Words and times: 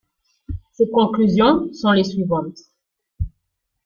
Ses 0.71 0.89
conclusions 0.89 1.71
sont 1.73 1.91
les 1.91 2.03
suivantes. 2.03 2.57